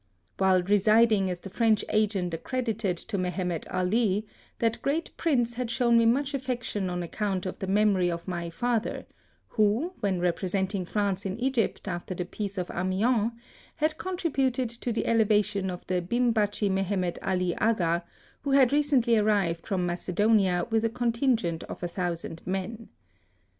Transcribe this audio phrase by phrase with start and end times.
[0.39, 4.25] While residing as the French agent ac credited to Mehemet Ali,
[4.57, 8.49] that great prince had shown me much affection on account of the memory of my
[8.49, 9.05] father,
[9.49, 13.31] who, when repre senting France in Egypt after the peace of Amiens,
[13.75, 18.03] had contributed to the elevation of the Bim bachi Mehemet Ali Aga,
[18.41, 22.89] who had recently arrived from Macedonia with a contingent of a thousand men.